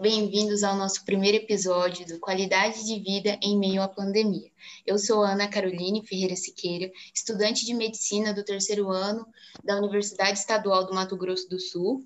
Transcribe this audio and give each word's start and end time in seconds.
bem-vindos 0.00 0.64
ao 0.64 0.76
nosso 0.76 1.04
primeiro 1.04 1.36
episódio 1.36 2.06
do 2.06 2.18
Qualidade 2.18 2.86
de 2.86 2.98
Vida 3.00 3.38
em 3.42 3.58
Meio 3.58 3.82
à 3.82 3.88
Pandemia. 3.88 4.50
Eu 4.86 4.98
sou 4.98 5.22
Ana 5.22 5.46
Caroline 5.46 6.06
Ferreira 6.06 6.34
Siqueira, 6.36 6.90
estudante 7.14 7.66
de 7.66 7.74
medicina 7.74 8.32
do 8.32 8.42
terceiro 8.42 8.88
ano 8.88 9.26
da 9.62 9.76
Universidade 9.76 10.38
Estadual 10.38 10.86
do 10.86 10.94
Mato 10.94 11.18
Grosso 11.18 11.46
do 11.50 11.60
Sul. 11.60 12.02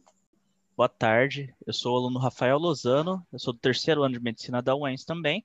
Boa 0.76 0.88
tarde, 0.88 1.54
eu 1.64 1.72
sou 1.72 1.94
o 1.94 1.96
aluno 1.96 2.18
Rafael 2.18 2.58
Lozano, 2.58 3.24
eu 3.32 3.38
sou 3.38 3.52
do 3.52 3.60
terceiro 3.60 4.02
ano 4.02 4.14
de 4.14 4.20
medicina 4.20 4.60
da 4.60 4.74
UENS 4.74 5.04
também. 5.04 5.44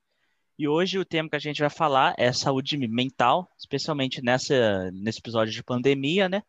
E 0.57 0.68
hoje 0.68 0.97
o 0.97 1.05
tema 1.05 1.29
que 1.29 1.36
a 1.36 1.39
gente 1.39 1.61
vai 1.61 1.70
falar 1.70 2.16
é 2.18 2.34
saúde 2.34 2.75
mental, 2.77 3.47
especialmente 3.59 4.23
nessa, 4.23 4.89
nesse 4.91 5.20
episódio 5.20 5.54
de 5.54 5.63
pandemia, 5.63 6.27
né? 6.27 6.41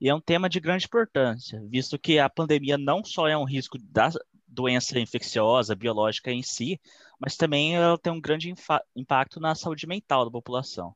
E 0.00 0.08
é 0.08 0.14
um 0.14 0.20
tema 0.20 0.48
de 0.48 0.58
grande 0.58 0.86
importância, 0.86 1.62
visto 1.68 1.98
que 1.98 2.18
a 2.18 2.30
pandemia 2.30 2.78
não 2.78 3.04
só 3.04 3.28
é 3.28 3.36
um 3.36 3.44
risco 3.44 3.76
da 3.78 4.10
doença 4.52 4.98
infecciosa, 4.98 5.74
biológica 5.74 6.30
em 6.30 6.42
si, 6.42 6.78
mas 7.18 7.36
também 7.36 7.74
ela 7.74 7.98
tem 7.98 8.12
um 8.12 8.20
grande 8.20 8.52
impacto 8.94 9.40
na 9.40 9.54
saúde 9.54 9.86
mental 9.86 10.24
da 10.24 10.30
população. 10.30 10.94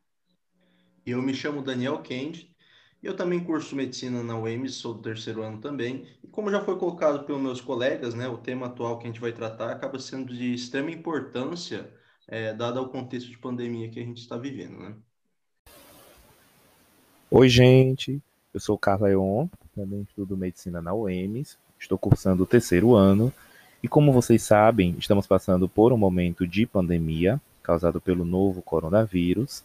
Eu 1.04 1.22
me 1.22 1.32
chamo 1.32 1.62
Daniel 1.62 2.02
Kendi, 2.02 2.54
eu 3.02 3.14
também 3.14 3.42
curso 3.42 3.76
medicina 3.76 4.22
na 4.22 4.36
UEMS, 4.38 4.74
sou 4.74 4.94
do 4.94 5.02
terceiro 5.02 5.42
ano 5.42 5.60
também. 5.60 6.06
E 6.22 6.26
como 6.26 6.50
já 6.50 6.60
foi 6.64 6.76
colocado 6.76 7.24
pelos 7.24 7.40
meus 7.40 7.60
colegas, 7.60 8.14
né, 8.14 8.26
o 8.28 8.38
tema 8.38 8.66
atual 8.66 8.98
que 8.98 9.04
a 9.04 9.06
gente 9.06 9.20
vai 9.20 9.32
tratar 9.32 9.70
acaba 9.70 9.98
sendo 9.98 10.34
de 10.34 10.52
extrema 10.52 10.90
importância, 10.90 11.92
é, 12.26 12.52
dado 12.52 12.82
o 12.82 12.88
contexto 12.88 13.30
de 13.30 13.38
pandemia 13.38 13.88
que 13.88 14.00
a 14.00 14.02
gente 14.02 14.18
está 14.18 14.36
vivendo, 14.36 14.78
né? 14.78 14.94
Oi, 17.30 17.48
gente. 17.48 18.20
Eu 18.52 18.60
sou 18.60 18.74
o 18.74 18.78
Carla 18.78 19.10
Eon, 19.10 19.46
também 19.74 20.00
estudo 20.02 20.36
medicina 20.36 20.80
na 20.80 20.94
UEMS, 20.94 21.58
estou 21.78 21.98
cursando 21.98 22.42
o 22.42 22.46
terceiro 22.46 22.94
ano, 22.94 23.32
e 23.86 23.88
como 23.88 24.12
vocês 24.12 24.42
sabem, 24.42 24.96
estamos 24.98 25.28
passando 25.28 25.68
por 25.68 25.92
um 25.92 25.96
momento 25.96 26.44
de 26.44 26.66
pandemia 26.66 27.40
causado 27.62 28.00
pelo 28.00 28.24
novo 28.24 28.60
coronavírus. 28.60 29.62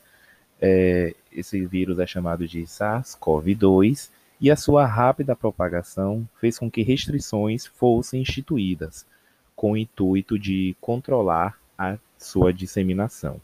É, 0.61 1.15
esse 1.31 1.65
vírus 1.65 1.97
é 1.97 2.05
chamado 2.05 2.47
de 2.47 2.61
SARS-CoV-2 2.61 4.11
e 4.39 4.51
a 4.51 4.55
sua 4.55 4.85
rápida 4.85 5.35
propagação 5.35 6.29
fez 6.39 6.59
com 6.59 6.69
que 6.69 6.83
restrições 6.83 7.65
fossem 7.65 8.21
instituídas, 8.21 9.07
com 9.55 9.71
o 9.71 9.77
intuito 9.77 10.37
de 10.37 10.75
controlar 10.79 11.57
a 11.75 11.97
sua 12.15 12.53
disseminação. 12.53 13.41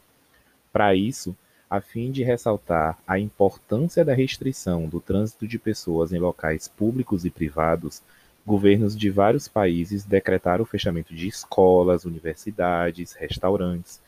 Para 0.72 0.94
isso, 0.94 1.36
a 1.68 1.80
fim 1.80 2.12
de 2.12 2.22
ressaltar 2.22 2.96
a 3.04 3.18
importância 3.18 4.04
da 4.04 4.14
restrição 4.14 4.86
do 4.86 5.00
trânsito 5.00 5.44
de 5.44 5.58
pessoas 5.58 6.12
em 6.12 6.20
locais 6.20 6.68
públicos 6.68 7.24
e 7.24 7.30
privados, 7.30 8.00
governos 8.48 8.96
de 8.96 9.10
vários 9.10 9.46
países 9.46 10.04
decretaram 10.04 10.64
o 10.64 10.66
fechamento 10.66 11.14
de 11.14 11.28
escolas, 11.28 12.06
universidades, 12.06 13.12
restaurantes, 13.12 14.00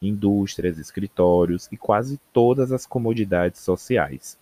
indústrias, 0.00 0.78
escritórios 0.78 1.66
e 1.72 1.78
quase 1.78 2.20
todas 2.30 2.70
as 2.72 2.84
comodidades 2.84 3.60
sociais. 3.60 4.38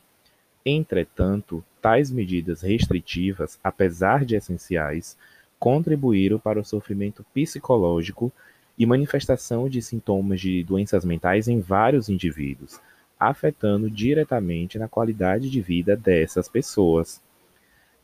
Entretanto, 0.66 1.64
tais 1.80 2.10
medidas 2.10 2.62
restritivas, 2.62 3.56
apesar 3.62 4.24
de 4.24 4.34
essenciais, 4.34 5.16
contribuíram 5.58 6.38
para 6.38 6.58
o 6.58 6.64
sofrimento 6.64 7.24
psicológico 7.32 8.32
e 8.76 8.84
manifestação 8.84 9.68
de 9.68 9.80
sintomas 9.80 10.40
de 10.40 10.64
doenças 10.64 11.04
mentais 11.04 11.46
em 11.46 11.60
vários 11.60 12.08
indivíduos, 12.08 12.80
afetando 13.20 13.88
diretamente 13.88 14.78
na 14.80 14.88
qualidade 14.88 15.48
de 15.48 15.60
vida 15.60 15.96
dessas 15.96 16.48
pessoas. 16.48 17.22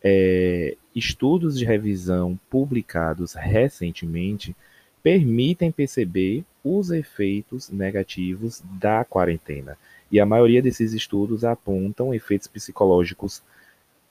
É, 0.03 0.77
estudos 0.95 1.59
de 1.59 1.65
revisão 1.65 2.39
publicados 2.49 3.35
recentemente 3.35 4.57
permitem 5.03 5.71
perceber 5.71 6.45
os 6.65 6.91
efeitos 6.91 7.71
negativos 7.71 8.63
da 8.79 9.05
quarentena. 9.05 9.77
E 10.11 10.21
a 10.21 10.27
maioria 10.27 10.61
desses 10.61 10.93
estudos 10.93 11.45
apontam 11.45 12.15
efeitos 12.15 12.47
psicológicos 12.49 13.43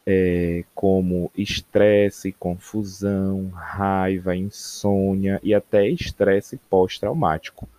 é, 0.06 0.64
como 0.74 1.32
estresse, 1.38 2.32
confusão, 2.32 3.50
raiva, 3.50 4.36
insônia 4.36 5.40
e 5.44 5.54
até 5.54 5.88
estresse 5.88 6.58
pós-traumático. 6.70 7.70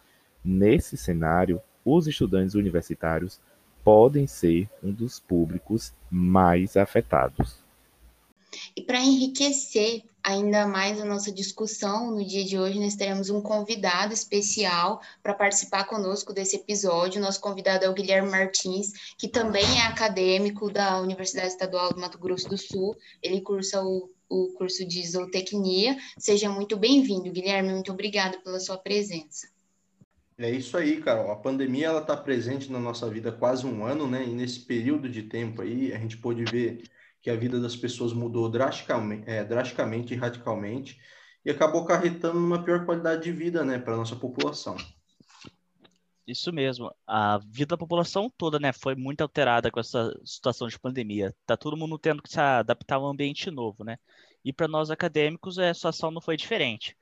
Nesse 0.44 0.96
cenário, 0.96 1.60
os 1.84 2.06
estudantes 2.06 2.54
universitários 2.54 3.40
podem 3.82 4.26
ser 4.26 4.68
um 4.82 4.92
dos 4.92 5.18
públicos 5.18 5.92
mais 6.10 6.76
afetados. 6.76 7.59
E 8.76 8.82
para 8.82 9.00
enriquecer 9.00 10.02
ainda 10.22 10.66
mais 10.66 11.00
a 11.00 11.04
nossa 11.04 11.32
discussão 11.32 12.10
no 12.10 12.24
dia 12.24 12.44
de 12.44 12.58
hoje, 12.58 12.78
nós 12.78 12.94
teremos 12.94 13.30
um 13.30 13.40
convidado 13.40 14.12
especial 14.12 15.00
para 15.22 15.34
participar 15.34 15.84
conosco 15.84 16.32
desse 16.32 16.56
episódio. 16.56 17.20
Nosso 17.20 17.40
convidado 17.40 17.84
é 17.84 17.88
o 17.88 17.94
Guilherme 17.94 18.30
Martins, 18.30 18.92
que 19.16 19.28
também 19.28 19.64
é 19.78 19.82
acadêmico 19.82 20.70
da 20.70 21.00
Universidade 21.00 21.48
Estadual 21.48 21.92
do 21.92 22.00
Mato 22.00 22.18
Grosso 22.18 22.48
do 22.48 22.58
Sul. 22.58 22.96
Ele 23.22 23.40
cursa 23.40 23.82
o, 23.82 24.10
o 24.28 24.48
curso 24.56 24.86
de 24.86 25.06
zootecnia. 25.06 25.96
Seja 26.18 26.48
muito 26.48 26.76
bem-vindo, 26.76 27.30
Guilherme. 27.30 27.72
Muito 27.72 27.92
obrigada 27.92 28.38
pela 28.38 28.60
sua 28.60 28.78
presença. 28.78 29.48
É 30.38 30.50
isso 30.50 30.74
aí, 30.76 31.02
Carol. 31.02 31.30
A 31.30 31.36
pandemia 31.36 31.88
ela 31.88 32.00
está 32.00 32.16
presente 32.16 32.72
na 32.72 32.80
nossa 32.80 33.08
vida 33.10 33.28
há 33.28 33.32
quase 33.32 33.66
um 33.66 33.84
ano, 33.84 34.06
né? 34.06 34.24
E 34.24 34.30
nesse 34.30 34.60
período 34.60 35.06
de 35.06 35.24
tempo 35.24 35.60
aí, 35.60 35.92
a 35.92 35.98
gente 35.98 36.16
pôde 36.16 36.44
ver 36.44 36.82
que 37.22 37.31
a 37.31 37.36
vida 37.36 37.60
das 37.60 37.76
pessoas 37.76 38.12
mudou 38.12 38.48
drasticamente, 38.48 39.28
é, 39.28 39.44
drasticamente 39.44 40.14
e 40.14 40.16
radicalmente 40.16 41.00
e 41.44 41.50
acabou 41.50 41.82
acarretando 41.82 42.38
uma 42.38 42.62
pior 42.62 42.84
qualidade 42.84 43.25
de 43.25 43.32
vida 43.32 43.64
né, 43.64 43.78
para 43.78 43.94
a 43.94 43.97
nossa 43.97 44.16
população. 44.16 44.76
Isso 46.26 46.53
mesmo. 46.53 46.94
A 47.06 47.38
vida 47.38 47.70
da 47.70 47.78
população 47.78 48.30
toda 48.36 48.59
né, 48.59 48.72
foi 48.72 48.94
muito 48.94 49.20
alterada 49.20 49.70
com 49.70 49.80
essa 49.80 50.14
situação 50.25 50.69
de 50.69 50.78
pandemia. 50.78 51.34
Tá 51.44 51.56
todo 51.56 51.76
mundo 51.76 51.98
tendo 51.98 52.22
que 52.22 52.30
se 52.30 52.38
adaptar 52.38 52.97
a 52.97 53.00
um 53.00 53.09
ambiente 53.09 53.50
novo, 53.50 53.82
né? 53.82 53.98
E 54.44 54.53
para 54.53 54.69
nós 54.69 54.91
acadêmicos 54.91 55.59
a 55.59 55.75
situação 55.75 56.10
não 56.10 56.20
foi 56.20 56.36
diferente. 56.36 56.97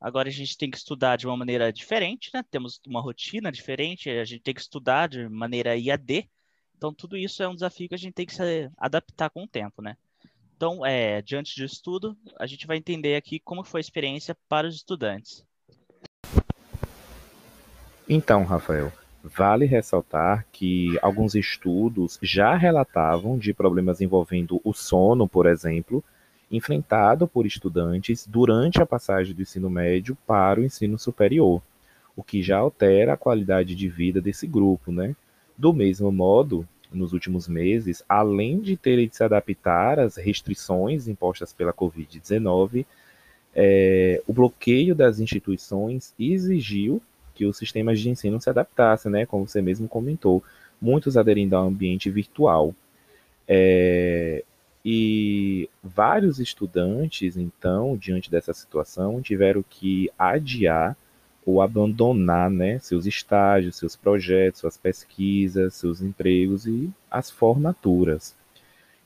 Agora 0.00 0.28
a 0.28 0.32
gente 0.32 0.58
tem 0.58 0.68
que 0.68 0.76
estudar 0.76 1.16
de 1.16 1.28
uma 1.28 1.36
maneira 1.36 1.72
diferente, 1.72 2.30
né? 2.34 2.42
Temos 2.50 2.80
uma 2.84 3.00
rotina 3.00 3.52
diferente, 3.52 4.10
a 4.10 4.24
gente 4.24 4.42
tem 4.42 4.52
que 4.52 4.60
estudar 4.60 5.08
de 5.08 5.28
maneira 5.28 5.76
IAD, 5.76 6.28
então, 6.82 6.92
tudo 6.92 7.16
isso 7.16 7.44
é 7.44 7.48
um 7.48 7.54
desafio 7.54 7.88
que 7.88 7.94
a 7.94 7.98
gente 7.98 8.12
tem 8.12 8.26
que 8.26 8.34
se 8.34 8.68
adaptar 8.76 9.30
com 9.30 9.44
o 9.44 9.46
tempo, 9.46 9.80
né? 9.80 9.96
Então, 10.56 10.84
é, 10.84 11.22
diante 11.22 11.54
disso 11.54 11.80
tudo, 11.80 12.16
a 12.40 12.44
gente 12.44 12.66
vai 12.66 12.76
entender 12.76 13.14
aqui 13.14 13.38
como 13.38 13.62
foi 13.62 13.78
a 13.78 13.82
experiência 13.82 14.36
para 14.48 14.66
os 14.66 14.74
estudantes. 14.74 15.44
Então, 18.08 18.42
Rafael, 18.42 18.92
vale 19.22 19.64
ressaltar 19.64 20.44
que 20.50 20.98
alguns 21.00 21.36
estudos 21.36 22.18
já 22.20 22.56
relatavam 22.56 23.38
de 23.38 23.54
problemas 23.54 24.00
envolvendo 24.00 24.60
o 24.64 24.72
sono, 24.72 25.28
por 25.28 25.46
exemplo, 25.46 26.02
enfrentado 26.50 27.28
por 27.28 27.46
estudantes 27.46 28.26
durante 28.26 28.82
a 28.82 28.86
passagem 28.86 29.32
do 29.32 29.42
ensino 29.42 29.70
médio 29.70 30.18
para 30.26 30.58
o 30.58 30.64
ensino 30.64 30.98
superior, 30.98 31.62
o 32.16 32.24
que 32.24 32.42
já 32.42 32.58
altera 32.58 33.12
a 33.12 33.16
qualidade 33.16 33.76
de 33.76 33.88
vida 33.88 34.20
desse 34.20 34.48
grupo, 34.48 34.90
né? 34.90 35.14
Do 35.56 35.72
mesmo 35.72 36.10
modo, 36.10 36.66
nos 36.92 37.12
últimos 37.12 37.48
meses, 37.48 38.04
além 38.08 38.60
de 38.60 38.76
terem 38.76 39.08
de 39.08 39.16
se 39.16 39.24
adaptar 39.24 39.98
às 39.98 40.16
restrições 40.16 41.08
impostas 41.08 41.52
pela 41.52 41.72
Covid-19, 41.72 42.86
é, 43.54 44.22
o 44.26 44.32
bloqueio 44.32 44.94
das 44.94 45.20
instituições 45.20 46.14
exigiu 46.18 47.02
que 47.34 47.46
os 47.46 47.56
sistemas 47.56 48.00
de 48.00 48.10
ensino 48.10 48.40
se 48.40 48.48
adaptassem, 48.48 49.10
né, 49.10 49.26
como 49.26 49.46
você 49.46 49.60
mesmo 49.62 49.88
comentou, 49.88 50.42
muitos 50.80 51.16
aderindo 51.16 51.56
ao 51.56 51.66
ambiente 51.66 52.10
virtual. 52.10 52.74
É, 53.46 54.44
e 54.84 55.68
vários 55.82 56.40
estudantes, 56.40 57.36
então, 57.36 57.96
diante 57.96 58.30
dessa 58.30 58.52
situação, 58.52 59.22
tiveram 59.22 59.64
que 59.68 60.10
adiar 60.18 60.96
ou 61.44 61.60
abandonar 61.60 62.50
né, 62.50 62.78
seus 62.78 63.06
estágios, 63.06 63.76
seus 63.76 63.96
projetos, 63.96 64.60
suas 64.60 64.76
pesquisas, 64.76 65.74
seus 65.74 66.00
empregos 66.00 66.66
e 66.66 66.90
as 67.10 67.30
formaturas. 67.30 68.34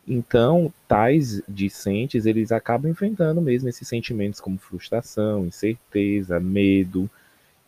Então, 0.07 0.73
tais 0.87 1.43
discentes, 1.49 2.27
eles 2.27 2.53
acabam 2.53 2.91
enfrentando 2.91 3.41
mesmo 3.41 3.69
esses 3.69 3.89
sentimentos 3.89 4.41
como 4.41 4.57
frustração, 4.57 5.47
incerteza, 5.47 6.39
medo 6.39 7.11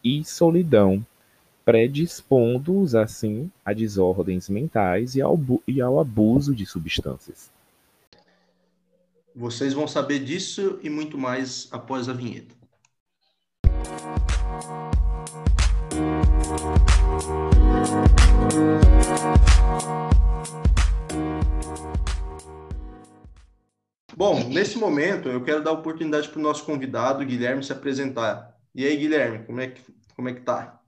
e 0.05 0.25
solidão, 0.25 1.05
predispondo-os, 1.65 2.95
assim, 2.95 3.51
a 3.65 3.73
desordens 3.73 4.49
mentais 4.49 5.17
e 5.17 5.21
ao, 5.21 5.39
e 5.67 5.81
ao 5.81 5.99
abuso 5.99 6.55
de 6.55 6.65
substâncias. 6.65 7.51
Vocês 9.35 9.73
vão 9.73 9.89
saber 9.89 10.21
disso 10.21 10.79
e 10.83 10.89
muito 10.89 11.19
mais 11.19 11.69
após 11.73 12.09
a 12.09 12.13
vinheta. 12.13 12.58
Bom, 24.17 24.49
nesse 24.49 24.77
momento 24.77 25.29
eu 25.29 25.45
quero 25.45 25.63
dar 25.63 25.71
oportunidade 25.71 26.29
para 26.29 26.41
o 26.41 26.43
nosso 26.43 26.65
convidado, 26.65 27.25
Guilherme, 27.25 27.63
se 27.63 27.73
apresentar. 27.73 28.53
E 28.75 28.85
aí, 28.85 28.97
Guilherme, 28.97 29.47
como 29.47 29.61
é 29.61 29.69
que, 29.69 29.81
como 30.17 30.29
é 30.29 30.35
que 30.35 30.41
tá? 30.41 30.81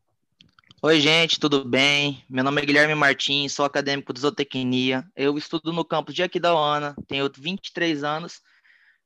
Oi, 0.82 0.98
gente, 0.98 1.38
tudo 1.38 1.64
bem? 1.64 2.24
Meu 2.28 2.42
nome 2.42 2.60
é 2.60 2.66
Guilherme 2.66 2.94
Martins, 2.96 3.52
sou 3.52 3.64
acadêmico 3.64 4.12
de 4.12 4.20
zootecnia. 4.20 5.06
Eu 5.14 5.38
estudo 5.38 5.72
no 5.72 5.84
campus 5.84 6.14
de 6.14 6.24
Aquidauana, 6.24 6.96
tenho 7.06 7.30
23 7.32 8.02
anos 8.02 8.40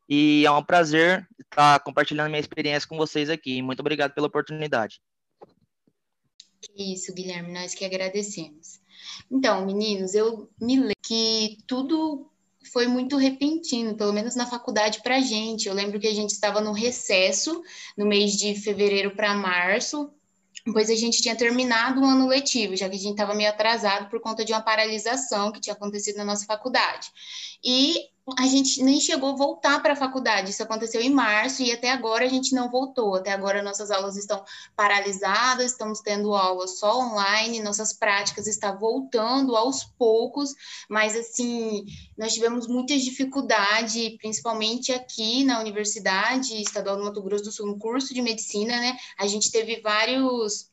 e 0.08 0.44
é 0.46 0.50
um 0.50 0.64
prazer 0.64 1.26
estar 1.40 1.80
compartilhando 1.80 2.28
minha 2.28 2.40
experiência 2.40 2.88
com 2.88 2.96
vocês 2.96 3.30
aqui. 3.30 3.62
Muito 3.62 3.80
obrigado 3.80 4.12
pela 4.12 4.26
oportunidade. 4.26 5.00
Isso, 6.76 7.12
Guilherme, 7.12 7.52
nós 7.52 7.74
que 7.74 7.84
agradecemos. 7.84 8.80
Então, 9.30 9.66
meninos, 9.66 10.14
eu 10.14 10.50
me 10.60 10.76
lembro 10.76 10.94
que 11.02 11.58
tudo 11.66 12.30
foi 12.72 12.86
muito 12.86 13.16
repentino, 13.16 13.94
pelo 13.94 14.12
menos 14.12 14.34
na 14.34 14.46
faculdade 14.46 15.02
para 15.02 15.16
a 15.16 15.20
gente. 15.20 15.68
Eu 15.68 15.74
lembro 15.74 16.00
que 16.00 16.06
a 16.06 16.14
gente 16.14 16.30
estava 16.30 16.60
no 16.60 16.72
recesso 16.72 17.62
no 17.96 18.06
mês 18.06 18.32
de 18.32 18.54
fevereiro 18.54 19.14
para 19.14 19.34
março, 19.34 20.10
pois 20.72 20.88
a 20.88 20.94
gente 20.94 21.20
tinha 21.20 21.36
terminado 21.36 22.00
o 22.00 22.04
ano 22.04 22.26
letivo, 22.26 22.76
já 22.76 22.88
que 22.88 22.96
a 22.96 22.98
gente 22.98 23.12
estava 23.12 23.34
meio 23.34 23.50
atrasado 23.50 24.08
por 24.08 24.20
conta 24.20 24.44
de 24.44 24.52
uma 24.52 24.62
paralisação 24.62 25.52
que 25.52 25.60
tinha 25.60 25.74
acontecido 25.74 26.16
na 26.16 26.24
nossa 26.24 26.46
faculdade. 26.46 27.08
E 27.62 28.08
a 28.38 28.46
gente 28.46 28.82
nem 28.82 28.98
chegou 29.00 29.30
a 29.30 29.36
voltar 29.36 29.82
para 29.82 29.92
a 29.92 29.96
faculdade. 29.96 30.50
Isso 30.50 30.62
aconteceu 30.62 31.00
em 31.00 31.10
março 31.10 31.62
e 31.62 31.70
até 31.70 31.90
agora 31.90 32.24
a 32.24 32.28
gente 32.28 32.54
não 32.54 32.70
voltou. 32.70 33.14
Até 33.14 33.30
agora 33.30 33.62
nossas 33.62 33.90
aulas 33.90 34.16
estão 34.16 34.42
paralisadas, 34.74 35.72
estamos 35.72 36.00
tendo 36.00 36.34
aulas 36.34 36.78
só 36.78 37.00
online, 37.00 37.62
nossas 37.62 37.92
práticas 37.92 38.46
estão 38.46 38.78
voltando 38.78 39.54
aos 39.54 39.84
poucos, 39.84 40.54
mas 40.88 41.14
assim, 41.14 41.84
nós 42.16 42.32
tivemos 42.32 42.66
muitas 42.66 43.02
dificuldades, 43.02 44.16
principalmente 44.16 44.90
aqui 44.90 45.44
na 45.44 45.60
Universidade 45.60 46.60
Estadual 46.62 46.96
do 46.96 47.04
Mato 47.04 47.22
Grosso 47.22 47.44
do 47.44 47.52
Sul, 47.52 47.66
no 47.66 47.78
curso 47.78 48.14
de 48.14 48.22
medicina, 48.22 48.80
né? 48.80 48.96
A 49.18 49.26
gente 49.26 49.50
teve 49.50 49.82
vários 49.82 50.70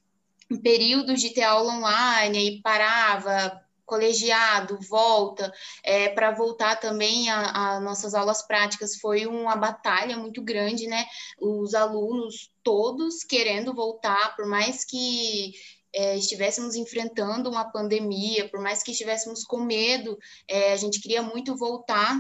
períodos 0.64 1.20
de 1.20 1.32
ter 1.32 1.44
aula 1.44 1.74
online 1.74 2.48
e 2.48 2.62
parava, 2.62 3.62
colegiado, 3.92 4.80
volta, 4.90 5.54
é, 5.84 6.08
para 6.08 6.32
voltar 6.32 6.80
também 6.80 7.30
a, 7.30 7.78
nossas 7.82 8.14
aulas 8.14 8.42
práticas 8.42 8.96
foi 8.96 9.26
uma 9.26 9.54
batalha 9.54 10.16
muito 10.16 10.42
grande, 10.42 10.88
né? 10.88 11.06
Os 11.38 11.74
alunos 11.74 12.50
todos 12.64 13.22
querendo 13.22 13.74
voltar, 13.74 14.34
por 14.38 14.46
mais 14.46 14.86
que 14.86 15.52
é, 15.94 16.18
estivéssemos 16.18 16.76
enfrentando 16.76 17.50
uma 17.50 17.70
pandemia, 17.70 18.48
por 18.48 18.62
mais 18.62 18.82
que 18.82 18.92
estivéssemos 18.92 19.44
com 19.44 19.60
medo, 19.60 20.18
é, 20.48 20.72
a 20.72 20.78
gente 20.78 21.02
queria 21.02 21.22
muito 21.22 21.58
voltar. 21.58 22.18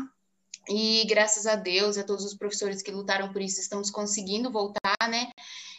E 0.69 1.05
graças 1.07 1.47
a 1.47 1.55
Deus, 1.55 1.97
a 1.97 2.03
todos 2.03 2.25
os 2.25 2.35
professores 2.35 2.81
que 2.81 2.91
lutaram 2.91 3.31
por 3.31 3.41
isso, 3.41 3.61
estamos 3.61 3.89
conseguindo 3.89 4.51
voltar, 4.51 5.09
né? 5.09 5.31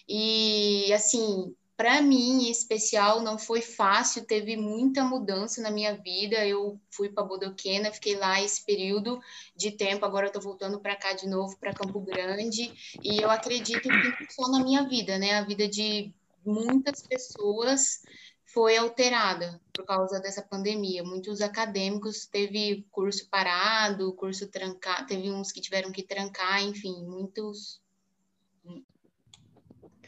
E 0.08 0.90
assim, 0.94 1.54
para 1.82 2.00
mim, 2.00 2.44
em 2.44 2.48
especial, 2.52 3.20
não 3.20 3.36
foi 3.36 3.60
fácil, 3.60 4.24
teve 4.24 4.56
muita 4.56 5.02
mudança 5.02 5.60
na 5.60 5.68
minha 5.68 5.96
vida. 5.96 6.46
Eu 6.46 6.80
fui 6.88 7.08
para 7.08 7.24
Bodoquena, 7.24 7.90
fiquei 7.90 8.14
lá 8.14 8.40
esse 8.40 8.64
período 8.64 9.20
de 9.56 9.72
tempo, 9.72 10.06
agora 10.06 10.28
estou 10.28 10.40
voltando 10.40 10.78
para 10.78 10.94
cá 10.94 11.12
de 11.12 11.26
novo, 11.26 11.58
para 11.58 11.74
Campo 11.74 11.98
Grande, 11.98 12.72
e 13.02 13.20
eu 13.20 13.28
acredito 13.28 13.88
que 13.88 14.32
só 14.32 14.48
na 14.48 14.62
minha 14.62 14.88
vida, 14.88 15.18
né? 15.18 15.34
A 15.34 15.42
vida 15.42 15.66
de 15.66 16.14
muitas 16.46 17.02
pessoas 17.02 18.02
foi 18.44 18.76
alterada 18.76 19.60
por 19.72 19.84
causa 19.84 20.20
dessa 20.20 20.40
pandemia. 20.40 21.02
Muitos 21.02 21.40
acadêmicos 21.40 22.26
teve 22.26 22.86
curso 22.92 23.28
parado, 23.28 24.12
curso 24.12 24.46
trancado, 24.46 25.08
teve 25.08 25.32
uns 25.32 25.50
que 25.50 25.60
tiveram 25.60 25.90
que 25.90 26.04
trancar, 26.04 26.62
enfim, 26.62 27.04
muitos 27.04 27.82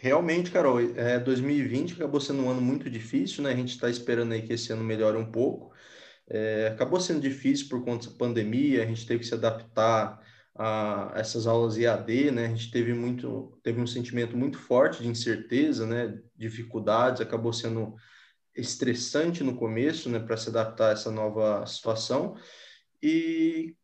Realmente, 0.05 0.51
Carol, 0.51 0.81
é, 0.99 1.19
2020 1.19 1.95
acabou 1.95 2.21
sendo 2.21 2.43
um 2.43 2.51
ano 2.51 2.61
muito 2.61 2.91
difícil, 2.91 3.43
né? 3.43 3.53
A 3.53 3.57
gente 3.57 3.71
está 3.71 3.89
esperando 3.89 4.33
aí 4.33 4.43
que 4.43 4.53
esse 4.53 4.71
ano 4.71 4.85
melhore 4.85 5.17
um 5.17 5.25
pouco. 5.25 5.73
É, 6.29 6.67
acabou 6.67 7.01
sendo 7.01 7.23
difícil 7.23 7.71
por 7.71 7.83
conta 7.83 8.11
da 8.11 8.17
pandemia, 8.17 8.83
a 8.83 8.87
gente 8.87 9.07
teve 9.07 9.21
que 9.21 9.27
se 9.27 9.33
adaptar 9.33 10.21
a 10.55 11.11
essas 11.17 11.47
aulas 11.47 11.79
EAD, 11.79 12.33
né? 12.33 12.45
A 12.45 12.49
gente 12.51 12.71
teve 12.71 12.93
muito, 12.93 13.59
teve 13.63 13.81
um 13.81 13.87
sentimento 13.87 14.37
muito 14.37 14.59
forte 14.59 15.03
de 15.03 15.09
incerteza, 15.09 15.87
né? 15.87 16.21
Dificuldades, 16.37 17.23
acabou 17.23 17.55
sendo 17.55 17.95
estressante 18.55 19.43
no 19.43 19.57
começo, 19.57 20.11
né? 20.11 20.19
Para 20.19 20.37
se 20.37 20.51
adaptar 20.51 20.91
a 20.91 20.93
essa 20.93 21.11
nova 21.11 21.65
situação. 21.65 22.37
E 23.03 23.75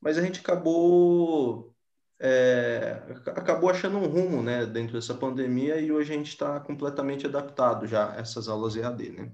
mas 0.00 0.16
a 0.16 0.22
gente 0.22 0.40
acabou 0.40 1.75
é, 2.18 3.02
acabou 3.26 3.70
achando 3.70 3.98
um 3.98 4.06
rumo 4.06 4.42
né, 4.42 4.64
dentro 4.64 4.94
dessa 4.94 5.14
pandemia 5.14 5.78
e 5.80 5.92
hoje 5.92 6.12
a 6.12 6.16
gente 6.16 6.28
está 6.28 6.58
completamente 6.60 7.26
adaptado 7.26 7.86
já 7.86 8.12
a 8.12 8.16
essas 8.16 8.48
aulas 8.48 8.76
EAD. 8.76 9.10
Né? 9.10 9.32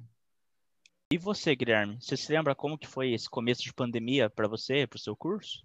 E 1.12 1.18
você, 1.18 1.54
Guilherme, 1.54 1.98
você 2.00 2.16
se 2.16 2.32
lembra 2.32 2.54
como 2.54 2.78
que 2.78 2.86
foi 2.86 3.12
esse 3.12 3.28
começo 3.28 3.62
de 3.62 3.72
pandemia 3.72 4.28
para 4.28 4.48
você, 4.48 4.86
para 4.86 4.96
o 4.96 5.00
seu 5.00 5.14
curso? 5.14 5.62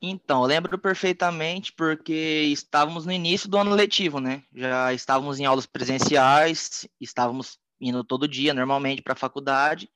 Então, 0.00 0.42
eu 0.42 0.48
lembro 0.48 0.76
perfeitamente 0.78 1.72
porque 1.72 2.42
estávamos 2.50 3.06
no 3.06 3.12
início 3.12 3.48
do 3.48 3.56
ano 3.56 3.72
letivo, 3.72 4.18
né? 4.18 4.42
Já 4.52 4.92
estávamos 4.92 5.38
em 5.38 5.44
aulas 5.44 5.64
presenciais, 5.64 6.88
estávamos 7.00 7.60
indo 7.80 8.02
todo 8.02 8.26
dia 8.26 8.52
normalmente 8.52 9.00
para 9.00 9.12
a 9.12 9.16
faculdade, 9.16 9.88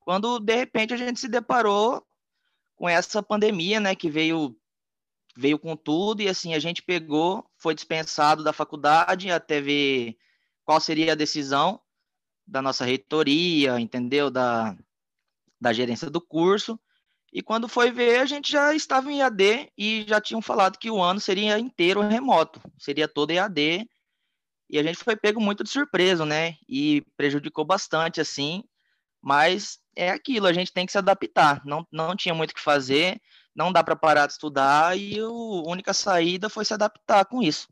quando 0.00 0.40
de 0.40 0.56
repente 0.56 0.94
a 0.94 0.96
gente 0.96 1.20
se 1.20 1.28
deparou 1.28 2.02
com 2.74 2.88
essa 2.88 3.22
pandemia, 3.22 3.78
né, 3.78 3.94
que 3.94 4.08
veio 4.08 4.56
veio 5.36 5.58
com 5.58 5.76
tudo 5.76 6.22
e 6.22 6.28
assim 6.28 6.54
a 6.54 6.58
gente 6.58 6.82
pegou, 6.82 7.48
foi 7.56 7.74
dispensado 7.74 8.42
da 8.42 8.52
faculdade 8.52 9.30
até 9.30 9.60
ver 9.60 10.16
qual 10.64 10.80
seria 10.80 11.12
a 11.12 11.16
decisão 11.16 11.80
da 12.46 12.62
nossa 12.62 12.84
reitoria, 12.84 13.78
entendeu? 13.78 14.30
Da, 14.30 14.76
da 15.60 15.72
gerência 15.72 16.10
do 16.10 16.20
curso. 16.20 16.78
E 17.32 17.42
quando 17.42 17.68
foi 17.68 17.90
ver, 17.90 18.20
a 18.20 18.26
gente 18.26 18.50
já 18.50 18.74
estava 18.74 19.12
em 19.12 19.20
EAD 19.20 19.70
e 19.76 20.04
já 20.08 20.20
tinham 20.20 20.40
falado 20.40 20.78
que 20.78 20.90
o 20.90 21.00
ano 21.00 21.20
seria 21.20 21.58
inteiro 21.58 22.00
remoto, 22.00 22.60
seria 22.78 23.06
todo 23.06 23.30
EAD. 23.30 23.86
E 24.70 24.78
a 24.78 24.82
gente 24.82 24.98
foi 24.98 25.16
pego 25.16 25.40
muito 25.40 25.62
de 25.62 25.70
surpresa, 25.70 26.24
né? 26.24 26.56
E 26.68 27.02
prejudicou 27.16 27.64
bastante, 27.64 28.20
assim. 28.20 28.64
Mas 29.20 29.78
é 29.94 30.10
aquilo, 30.10 30.46
a 30.46 30.52
gente 30.52 30.72
tem 30.72 30.86
que 30.86 30.92
se 30.92 30.98
adaptar. 30.98 31.62
Não, 31.64 31.86
não 31.90 32.16
tinha 32.16 32.34
muito 32.34 32.52
o 32.52 32.54
que 32.54 32.60
fazer 32.60 33.20
não 33.58 33.72
dá 33.72 33.82
para 33.82 33.96
parar 33.96 34.26
de 34.26 34.34
estudar 34.34 34.96
e 34.96 35.18
a 35.18 35.28
única 35.28 35.92
saída 35.92 36.48
foi 36.48 36.64
se 36.64 36.72
adaptar 36.72 37.24
com 37.24 37.42
isso. 37.42 37.68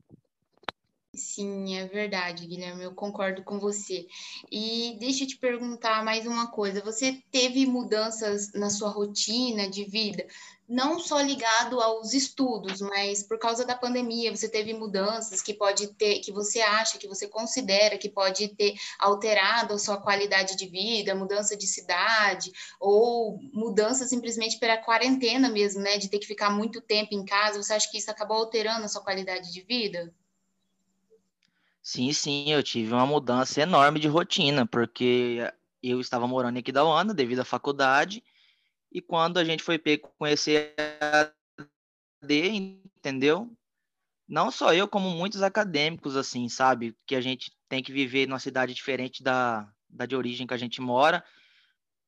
Sim, 1.16 1.76
é 1.76 1.86
verdade, 1.86 2.46
Guilherme, 2.46 2.84
eu 2.84 2.94
concordo 2.94 3.42
com 3.42 3.58
você. 3.58 4.06
E 4.52 4.96
deixa 5.00 5.24
eu 5.24 5.28
te 5.28 5.38
perguntar 5.38 6.04
mais 6.04 6.26
uma 6.26 6.50
coisa: 6.50 6.82
você 6.82 7.22
teve 7.30 7.66
mudanças 7.66 8.52
na 8.52 8.68
sua 8.68 8.90
rotina 8.90 9.68
de 9.68 9.84
vida? 9.84 10.26
não 10.68 10.98
só 10.98 11.20
ligado 11.20 11.80
aos 11.80 12.12
estudos, 12.12 12.80
mas 12.80 13.22
por 13.22 13.38
causa 13.38 13.64
da 13.64 13.76
pandemia, 13.76 14.34
você 14.34 14.48
teve 14.48 14.74
mudanças 14.74 15.40
que 15.40 15.54
pode 15.54 15.94
ter, 15.94 16.18
que 16.18 16.32
você 16.32 16.60
acha, 16.60 16.98
que 16.98 17.06
você 17.06 17.28
considera 17.28 17.96
que 17.96 18.08
pode 18.08 18.48
ter 18.48 18.74
alterado 18.98 19.74
a 19.74 19.78
sua 19.78 19.96
qualidade 19.96 20.56
de 20.56 20.66
vida, 20.66 21.14
mudança 21.14 21.56
de 21.56 21.66
cidade, 21.66 22.50
ou 22.80 23.38
mudança 23.52 24.06
simplesmente 24.06 24.58
pela 24.58 24.76
quarentena 24.76 25.48
mesmo, 25.48 25.80
né? 25.80 25.98
De 25.98 26.08
ter 26.08 26.18
que 26.18 26.26
ficar 26.26 26.50
muito 26.50 26.80
tempo 26.80 27.14
em 27.14 27.24
casa. 27.24 27.62
Você 27.62 27.72
acha 27.72 27.90
que 27.90 27.98
isso 27.98 28.10
acabou 28.10 28.38
alterando 28.38 28.84
a 28.84 28.88
sua 28.88 29.02
qualidade 29.02 29.52
de 29.52 29.62
vida? 29.62 30.12
Sim, 31.86 32.12
sim, 32.12 32.50
eu 32.50 32.64
tive 32.64 32.92
uma 32.92 33.06
mudança 33.06 33.60
enorme 33.60 34.00
de 34.00 34.08
rotina, 34.08 34.66
porque 34.66 35.38
eu 35.80 36.00
estava 36.00 36.26
morando 36.26 36.58
aqui 36.58 36.72
da 36.72 36.82
devido 37.14 37.38
à 37.38 37.44
faculdade 37.44 38.24
e 38.90 39.00
quando 39.00 39.38
a 39.38 39.44
gente 39.44 39.62
foi 39.62 39.78
conhecer 40.18 40.74
a 41.00 41.30
D, 42.20 42.48
entendeu? 42.48 43.56
Não 44.26 44.50
só 44.50 44.74
eu, 44.74 44.88
como 44.88 45.10
muitos 45.10 45.42
acadêmicos, 45.42 46.16
assim, 46.16 46.48
sabe? 46.48 46.92
Que 47.06 47.14
a 47.14 47.20
gente 47.20 47.56
tem 47.68 47.84
que 47.84 47.92
viver 47.92 48.26
numa 48.26 48.40
cidade 48.40 48.74
diferente 48.74 49.22
da, 49.22 49.72
da 49.88 50.06
de 50.06 50.16
origem 50.16 50.44
que 50.44 50.54
a 50.54 50.58
gente 50.58 50.80
mora. 50.80 51.24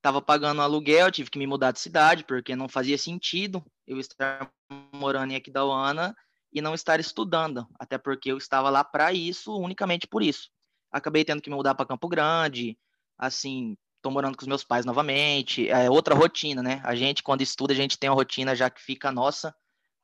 Tava 0.03 0.21
pagando 0.21 0.61
aluguel, 0.61 1.13
tive 1.13 1.31
que 1.31 1.39
me 1.39 1.47
mudar 1.47 1.71
de 1.71 1.79
cidade, 1.79 2.25
porque 2.25 2.57
não 2.57 2.69
fazia 2.69 2.99
sentido 2.99 3.65
eu 3.87 4.01
estar 4.01 4.53
morando 4.93 5.31
em 5.31 5.37
Aquidauana 5.37 6.17
e 6.59 6.62
não 6.62 6.75
estar 6.75 7.00
estudando, 7.00 7.67
até 7.79 7.97
porque 7.97 8.33
eu 8.33 8.37
estava 8.37 8.69
lá 8.71 8.83
para 8.85 9.12
isso, 9.12 9.57
unicamente 9.57 10.07
por 10.07 10.23
isso. 10.23 10.50
Acabei 10.91 11.25
tendo 11.25 11.41
que 11.41 11.50
me 11.50 11.57
mudar 11.57 11.75
para 11.75 11.87
Campo 11.87 12.09
Grande, 12.09 12.79
assim, 13.17 13.77
tô 14.03 14.11
morando 14.11 14.37
com 14.37 14.43
os 14.43 14.49
meus 14.49 14.65
pais 14.65 14.85
novamente, 14.85 15.69
é 15.69 15.91
outra 15.91 16.15
rotina, 16.15 16.62
né? 16.62 16.81
A 16.85 16.95
gente, 16.95 17.23
quando 17.23 17.43
estuda, 17.43 17.73
a 17.73 17.77
gente 17.77 17.99
tem 17.99 18.11
uma 18.11 18.17
rotina 18.17 18.55
já 18.55 18.69
que 18.71 18.83
fica 18.83 19.12
nossa, 19.12 19.55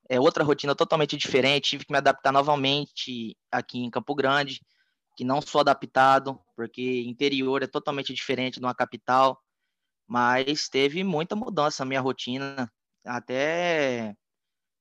é 0.09 0.21
outra 0.21 0.45
rotina 0.45 0.75
totalmente 0.75 1.17
diferente, 1.17 1.71
tive 1.71 1.85
que 1.85 1.93
me 1.93 1.99
adaptar 1.99 2.33
novamente 2.33 3.37
aqui 3.51 3.79
em 3.79 3.91
Campo 3.91 4.15
Grande, 4.15 4.61
que 5.17 5.25
não 5.25 5.41
sou 5.41 5.61
adaptado, 5.61 6.39
porque 6.57 7.03
interior 7.03 7.63
é 7.63 7.67
totalmente 7.67 8.13
diferente 8.13 8.61
de 8.61 8.67
uma 8.67 8.75
capital, 8.75 9.41
mas 10.07 10.69
teve 10.69 11.03
muita 11.03 11.35
mudança 11.35 11.85
na 11.85 11.89
minha 11.89 12.01
rotina, 12.01 12.71
até 13.05 14.15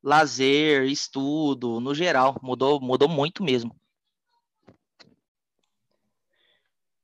lazer, 0.03 0.83
estudo, 0.83 1.79
no 1.79 1.95
geral, 1.95 2.37
mudou, 2.43 2.81
mudou 2.81 3.07
muito 3.07 3.41
mesmo. 3.43 3.73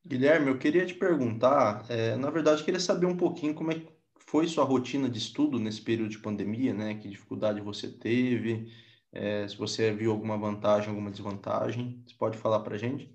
Guilherme, 0.06 0.48
eu 0.48 0.58
queria 0.58 0.86
te 0.86 0.94
perguntar, 0.94 1.86
é, 1.90 2.16
na 2.16 2.30
verdade, 2.30 2.60
eu 2.62 2.66
queria 2.66 2.80
saber 2.80 3.06
um 3.06 3.16
pouquinho 3.16 3.54
como 3.54 3.72
é 3.72 3.76
que 3.76 3.88
foi 4.16 4.48
sua 4.48 4.64
rotina 4.64 5.10
de 5.10 5.18
estudo 5.18 5.60
nesse 5.60 5.82
período 5.82 6.10
de 6.10 6.20
pandemia, 6.20 6.74
né? 6.74 6.96
Que 6.96 7.08
dificuldade 7.08 7.62
você 7.62 7.88
teve, 7.88 8.72
é, 9.12 9.48
se 9.48 9.56
você 9.56 9.92
viu 9.92 10.12
alguma 10.12 10.38
vantagem, 10.38 10.90
alguma 10.90 11.12
desvantagem, 11.12 12.04
você 12.06 12.16
pode 12.16 12.38
falar 12.38 12.60
para 12.60 12.78
gente? 12.78 13.12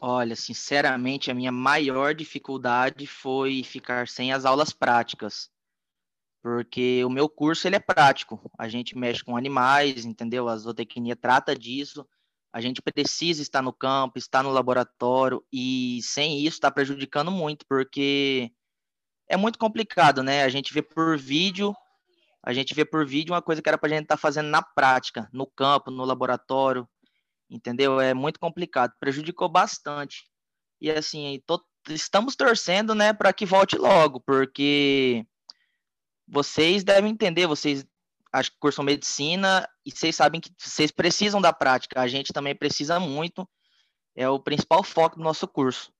Olha, 0.00 0.36
sinceramente, 0.36 1.30
a 1.30 1.34
minha 1.34 1.52
maior 1.52 2.14
dificuldade 2.14 3.06
foi 3.06 3.62
ficar 3.62 4.08
sem 4.08 4.32
as 4.32 4.44
aulas 4.44 4.72
práticas, 4.72 5.50
porque 6.44 7.02
o 7.02 7.08
meu 7.08 7.26
curso 7.26 7.66
ele 7.66 7.76
é 7.76 7.80
prático. 7.80 8.38
A 8.58 8.68
gente 8.68 8.98
mexe 8.98 9.24
com 9.24 9.34
animais, 9.34 10.04
entendeu? 10.04 10.46
A 10.46 10.54
zootecnia 10.58 11.16
trata 11.16 11.56
disso. 11.56 12.06
A 12.52 12.60
gente 12.60 12.82
precisa 12.82 13.40
estar 13.40 13.62
no 13.62 13.72
campo, 13.72 14.18
estar 14.18 14.42
no 14.42 14.50
laboratório 14.50 15.42
e 15.50 16.00
sem 16.02 16.40
isso 16.40 16.56
está 16.56 16.70
prejudicando 16.70 17.30
muito, 17.30 17.64
porque 17.66 18.52
é 19.26 19.38
muito 19.38 19.58
complicado, 19.58 20.22
né? 20.22 20.42
A 20.44 20.50
gente 20.50 20.74
vê 20.74 20.82
por 20.82 21.16
vídeo, 21.16 21.74
a 22.42 22.52
gente 22.52 22.74
vê 22.74 22.84
por 22.84 23.06
vídeo 23.06 23.32
uma 23.32 23.40
coisa 23.40 23.62
que 23.62 23.68
era 23.70 23.78
para 23.78 23.88
a 23.88 23.92
gente 23.94 24.02
estar 24.02 24.16
tá 24.16 24.20
fazendo 24.20 24.50
na 24.50 24.60
prática, 24.60 25.26
no 25.32 25.46
campo, 25.46 25.90
no 25.90 26.04
laboratório, 26.04 26.86
entendeu? 27.48 27.98
É 27.98 28.12
muito 28.12 28.38
complicado, 28.38 28.92
prejudicou 29.00 29.48
bastante. 29.48 30.24
E 30.78 30.90
assim, 30.90 31.42
tô, 31.46 31.58
estamos 31.88 32.36
torcendo, 32.36 32.94
né, 32.94 33.14
para 33.14 33.32
que 33.32 33.46
volte 33.46 33.78
logo, 33.78 34.20
porque 34.20 35.26
vocês 36.26 36.84
devem 36.84 37.12
entender, 37.12 37.46
vocês 37.46 37.84
acho 38.32 38.50
que 38.50 38.58
cursam 38.58 38.84
medicina 38.84 39.68
e 39.86 39.92
vocês 39.92 40.16
sabem 40.16 40.40
que 40.40 40.50
vocês 40.58 40.90
precisam 40.90 41.40
da 41.40 41.52
prática, 41.52 42.00
a 42.00 42.08
gente 42.08 42.32
também 42.32 42.54
precisa 42.54 42.98
muito, 42.98 43.48
é 44.16 44.28
o 44.28 44.40
principal 44.40 44.82
foco 44.82 45.16
do 45.16 45.22
nosso 45.22 45.46
curso. 45.46 45.92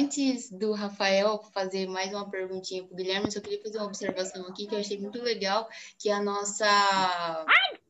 Antes 0.00 0.50
do 0.50 0.72
Rafael 0.72 1.40
fazer 1.52 1.86
mais 1.86 2.12
uma 2.12 2.28
perguntinha 2.28 2.82
para 2.82 2.94
o 2.94 2.96
Guilherme, 2.96 3.26
eu 3.26 3.30
só 3.30 3.40
queria 3.40 3.62
fazer 3.62 3.78
uma 3.78 3.86
observação 3.86 4.46
aqui 4.48 4.66
que 4.66 4.74
eu 4.74 4.80
achei 4.80 4.98
muito 4.98 5.22
legal, 5.22 5.68
que 5.98 6.10
a 6.10 6.20
nossa 6.20 7.46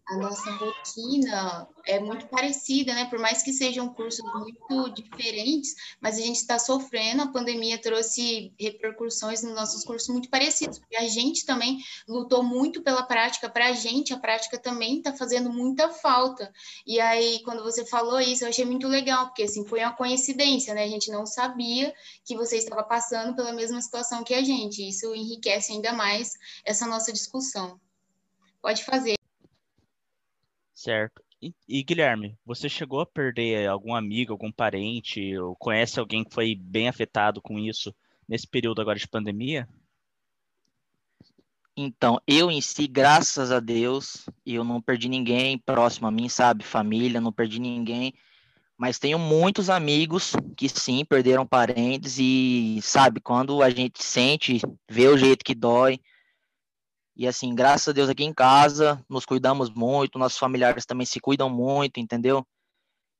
a 0.06 0.18
nossa 0.18 0.50
rotina 0.52 1.66
é 1.86 1.98
muito 1.98 2.26
parecida, 2.26 2.94
né? 2.94 3.06
Por 3.06 3.18
mais 3.18 3.42
que 3.42 3.52
sejam 3.52 3.88
cursos 3.88 4.22
muito 4.34 4.90
diferentes, 4.90 5.74
mas 6.00 6.18
a 6.18 6.20
gente 6.20 6.36
está 6.36 6.58
sofrendo. 6.58 7.22
A 7.22 7.32
pandemia 7.32 7.80
trouxe 7.80 8.52
repercussões 8.60 9.42
nos 9.42 9.54
nossos 9.54 9.82
cursos 9.82 10.10
muito 10.10 10.28
parecidos, 10.28 10.78
porque 10.78 10.96
a 10.96 11.08
gente 11.08 11.46
também 11.46 11.78
lutou 12.06 12.42
muito 12.42 12.82
pela 12.82 13.02
prática. 13.02 13.48
Para 13.48 13.68
a 13.68 13.72
gente, 13.72 14.12
a 14.12 14.18
prática 14.18 14.58
também 14.58 14.98
está 14.98 15.14
fazendo 15.14 15.50
muita 15.50 15.88
falta. 15.88 16.52
E 16.86 17.00
aí, 17.00 17.42
quando 17.42 17.62
você 17.62 17.86
falou 17.86 18.20
isso, 18.20 18.44
eu 18.44 18.48
achei 18.48 18.64
muito 18.66 18.86
legal, 18.86 19.28
porque 19.28 19.44
assim 19.44 19.64
foi 19.66 19.80
uma 19.80 19.96
coincidência, 19.96 20.74
né? 20.74 20.84
A 20.84 20.88
gente 20.88 21.10
não 21.10 21.24
sabia 21.24 21.94
que 22.24 22.36
você 22.36 22.58
estava 22.58 22.82
passando 22.82 23.34
pela 23.34 23.52
mesma 23.52 23.80
situação 23.80 24.22
que 24.22 24.34
a 24.34 24.44
gente. 24.44 24.86
Isso 24.86 25.14
enriquece 25.14 25.72
ainda 25.72 25.92
mais 25.94 26.34
essa 26.62 26.86
nossa 26.86 27.10
discussão. 27.10 27.80
Pode 28.60 28.84
fazer. 28.84 29.23
Certo. 30.74 31.22
E, 31.40 31.54
e, 31.68 31.82
Guilherme, 31.82 32.36
você 32.44 32.68
chegou 32.68 33.00
a 33.00 33.06
perder 33.06 33.68
algum 33.68 33.94
amigo, 33.94 34.32
algum 34.32 34.50
parente, 34.50 35.36
ou 35.38 35.54
conhece 35.56 36.00
alguém 36.00 36.24
que 36.24 36.34
foi 36.34 36.54
bem 36.54 36.88
afetado 36.88 37.40
com 37.40 37.58
isso 37.58 37.94
nesse 38.28 38.46
período 38.46 38.80
agora 38.80 38.98
de 38.98 39.06
pandemia? 39.06 39.68
Então, 41.76 42.20
eu 42.26 42.50
em 42.50 42.60
si, 42.60 42.86
graças 42.86 43.50
a 43.50 43.60
Deus, 43.60 44.28
eu 44.46 44.62
não 44.62 44.80
perdi 44.80 45.08
ninguém 45.08 45.58
próximo 45.58 46.06
a 46.06 46.10
mim, 46.10 46.28
sabe? 46.28 46.64
Família, 46.64 47.20
não 47.20 47.32
perdi 47.32 47.58
ninguém. 47.58 48.14
Mas 48.76 48.98
tenho 48.98 49.18
muitos 49.18 49.68
amigos 49.68 50.32
que 50.56 50.68
sim, 50.68 51.04
perderam 51.04 51.46
parentes 51.46 52.16
e, 52.18 52.78
sabe, 52.80 53.20
quando 53.20 53.62
a 53.62 53.70
gente 53.70 54.02
sente, 54.02 54.60
vê 54.88 55.08
o 55.08 55.18
jeito 55.18 55.44
que 55.44 55.54
dói, 55.54 56.00
e 57.16 57.26
assim, 57.26 57.54
graças 57.54 57.88
a 57.88 57.92
Deus 57.92 58.08
aqui 58.08 58.24
em 58.24 58.34
casa, 58.34 59.04
nos 59.08 59.24
cuidamos 59.24 59.70
muito, 59.70 60.18
nossos 60.18 60.38
familiares 60.38 60.84
também 60.84 61.06
se 61.06 61.20
cuidam 61.20 61.48
muito, 61.48 62.00
entendeu? 62.00 62.44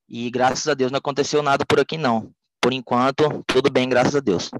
E 0.09 0.31
graças 0.31 0.67
a 0.67 0.75
Deus 0.75 0.91
não 0.91 0.99
aconteceu 0.99 1.43
nada 1.43 1.65
por 1.65 1.79
aqui 1.79 1.97
não. 1.97 2.33
Por 2.61 2.73
enquanto, 2.73 3.45
tudo 3.47 3.71
bem, 3.71 3.89
graças 3.89 4.17
a 4.17 4.21
Deus. 4.21 4.51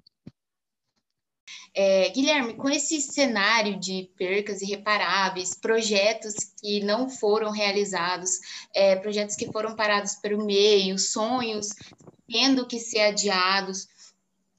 É, 1.77 2.09
Guilherme, 2.11 2.55
com 2.55 2.71
esse 2.71 3.01
cenário 3.01 3.79
de 3.81 4.09
percas 4.17 4.63
irreparáveis, 4.63 5.57
projetos 5.57 6.35
que 6.61 6.81
não 6.85 7.11
foram 7.11 7.51
realizados, 7.51 8.39
é, 8.73 8.95
projetos 8.95 9.35
que 9.35 9.51
foram 9.51 9.75
parados 9.75 10.15
pelo 10.15 10.45
meio, 10.47 10.97
sonhos 10.97 11.71
tendo 12.29 12.67
que 12.67 12.79
ser 12.79 13.01
adiados, 13.01 13.89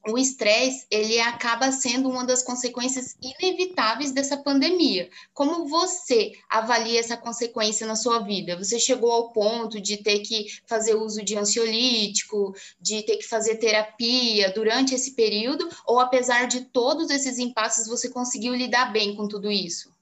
o 0.08 0.18
estresse 0.18 0.86
ele 0.92 1.20
acaba 1.20 1.72
sendo 1.72 2.10
uma 2.10 2.26
das 2.26 2.44
consequências 2.44 3.16
inevitáveis 3.22 4.12
dessa 4.12 4.38
pandemia. 4.38 5.10
Como 5.34 5.68
você 5.68 6.34
avalia 6.50 7.00
essa 7.00 7.18
consequência 7.18 7.88
na 7.88 7.96
sua 7.96 8.20
vida? 8.20 8.58
Você 8.58 8.80
chegou 8.80 9.12
ao 9.12 9.32
ponto 9.32 9.82
de 9.82 9.98
ter 9.98 10.20
que 10.20 10.46
fazer 10.68 10.96
uso 10.96 11.24
de 11.24 11.36
ansiolítico, 11.36 12.56
de 12.80 13.02
ter 13.04 13.18
que 13.18 13.28
fazer 13.28 13.56
terapia 13.56 14.52
durante 14.52 14.94
esse 14.94 15.16
período, 15.16 15.68
ou 15.86 16.00
apesar 16.00 16.46
de 16.48 16.62
todos 16.66 17.10
esses 17.10 17.40
impasses, 17.40 17.88
você 17.88 18.10
conseguiu 18.10 18.54
lidar 18.54 18.92
bem 18.92 19.16
com 19.16 19.28
tudo 19.28 19.52
isso? 19.52 19.94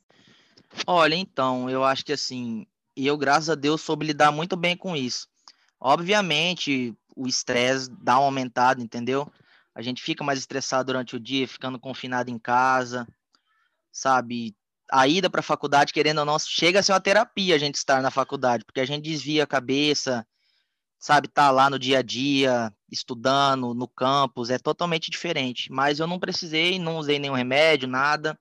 Olha, 0.86 1.15
então, 1.15 1.69
eu 1.69 1.83
acho 1.83 2.03
que 2.03 2.12
assim, 2.12 2.65
eu, 2.95 3.17
graças 3.17 3.50
a 3.50 3.55
Deus, 3.55 3.81
soube 3.81 4.05
lidar 4.05 4.31
muito 4.31 4.57
bem 4.57 4.75
com 4.75 4.95
isso. 4.95 5.27
Obviamente, 5.79 6.93
o 7.15 7.27
estresse 7.27 7.89
dá 8.01 8.17
uma 8.17 8.25
aumentada, 8.25 8.81
entendeu? 8.81 9.31
A 9.75 9.82
gente 9.82 10.01
fica 10.01 10.24
mais 10.24 10.39
estressado 10.39 10.88
durante 10.88 11.15
o 11.15 11.20
dia, 11.20 11.48
ficando 11.48 11.80
confinado 11.80 12.30
em 12.30 12.38
casa, 12.38 13.08
sabe? 13.92 14.56
A 14.92 15.08
ida 15.08 15.30
para 15.30 15.39
a 15.39 15.44
faculdade, 15.44 15.94
querendo 15.94 16.20
ou 16.20 16.25
não, 16.25 16.38
chega 16.38 16.80
a 16.80 16.84
ser 16.84 16.92
uma 16.92 17.00
terapia 17.00 17.56
a 17.56 17.58
gente 17.58 17.75
estar 17.75 18.01
na 18.01 18.12
faculdade, 18.12 18.63
porque 18.65 18.80
a 18.80 18.86
gente 18.86 19.03
desvia 19.03 19.44
a 19.44 19.48
cabeça, 19.48 20.25
sabe? 21.00 21.27
Tá 21.27 21.50
lá 21.50 21.70
no 21.70 21.80
dia 21.80 22.00
a 22.00 22.01
dia, 22.01 22.72
estudando, 22.92 23.74
no 23.74 23.88
campus, 23.88 24.50
é 24.50 24.60
totalmente 24.60 25.10
diferente. 25.10 25.72
Mas 25.72 26.00
eu 26.00 26.08
não 26.08 26.20
precisei, 26.20 26.77
não 26.77 26.98
usei 26.98 27.18
nenhum 27.18 27.34
remédio, 27.34 27.88
nada. 27.88 28.39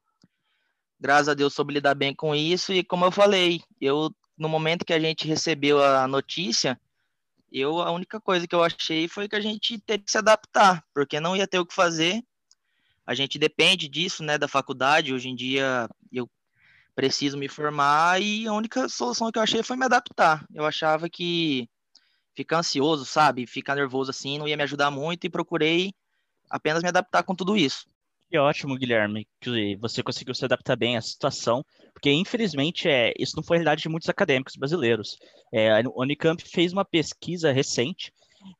Graças 1.00 1.28
a 1.28 1.34
Deus 1.34 1.54
soube 1.54 1.74
lidar 1.74 1.94
bem 1.94 2.14
com 2.14 2.34
isso 2.34 2.72
e 2.72 2.84
como 2.84 3.04
eu 3.04 3.10
falei, 3.10 3.60
eu 3.80 4.14
no 4.38 4.48
momento 4.48 4.84
que 4.84 4.92
a 4.92 5.00
gente 5.00 5.26
recebeu 5.26 5.82
a 5.82 6.06
notícia, 6.06 6.80
eu, 7.52 7.80
a 7.80 7.90
única 7.90 8.20
coisa 8.20 8.46
que 8.46 8.54
eu 8.54 8.64
achei 8.64 9.06
foi 9.06 9.28
que 9.28 9.36
a 9.36 9.40
gente 9.40 9.78
teve 9.78 10.04
que 10.04 10.10
se 10.10 10.18
adaptar, 10.18 10.84
porque 10.94 11.20
não 11.20 11.36
ia 11.36 11.46
ter 11.46 11.58
o 11.58 11.66
que 11.66 11.74
fazer. 11.74 12.22
A 13.06 13.14
gente 13.14 13.38
depende 13.38 13.88
disso, 13.88 14.22
né, 14.22 14.38
da 14.38 14.48
faculdade. 14.48 15.12
Hoje 15.12 15.28
em 15.28 15.34
dia 15.34 15.88
eu 16.10 16.28
preciso 16.94 17.36
me 17.36 17.48
formar 17.48 18.20
e 18.22 18.46
a 18.46 18.52
única 18.52 18.88
solução 18.88 19.30
que 19.30 19.38
eu 19.38 19.42
achei 19.42 19.62
foi 19.62 19.76
me 19.76 19.84
adaptar. 19.84 20.46
Eu 20.54 20.64
achava 20.64 21.08
que 21.08 21.68
ficar 22.34 22.58
ansioso, 22.58 23.04
sabe, 23.04 23.46
ficar 23.46 23.74
nervoso 23.74 24.10
assim 24.10 24.38
não 24.38 24.48
ia 24.48 24.56
me 24.56 24.62
ajudar 24.62 24.90
muito 24.90 25.26
e 25.26 25.30
procurei 25.30 25.92
apenas 26.48 26.82
me 26.82 26.88
adaptar 26.88 27.22
com 27.22 27.34
tudo 27.34 27.56
isso. 27.56 27.86
Que 28.32 28.38
ótimo, 28.38 28.78
Guilherme, 28.78 29.28
que 29.38 29.76
você 29.76 30.02
conseguiu 30.02 30.34
se 30.34 30.42
adaptar 30.42 30.74
bem 30.74 30.96
à 30.96 31.02
situação, 31.02 31.62
porque 31.92 32.10
infelizmente 32.10 32.88
é, 32.88 33.12
isso 33.18 33.36
não 33.36 33.42
foi 33.42 33.56
a 33.56 33.58
realidade 33.58 33.82
de 33.82 33.90
muitos 33.90 34.08
acadêmicos 34.08 34.56
brasileiros. 34.56 35.18
É, 35.52 35.70
a 35.70 35.82
Unicamp 35.94 36.42
fez 36.42 36.72
uma 36.72 36.82
pesquisa 36.82 37.52
recente 37.52 38.10